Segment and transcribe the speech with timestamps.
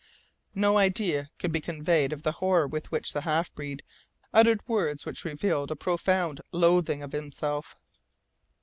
[0.55, 3.83] No idea could be conveyed of the horror with which the half breed
[4.33, 7.77] uttered words which revealed a profound loathing of himself.